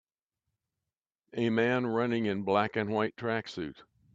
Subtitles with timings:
[1.35, 3.83] A man running in black and white tracksuit